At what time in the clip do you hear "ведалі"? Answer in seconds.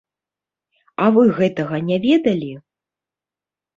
2.09-2.51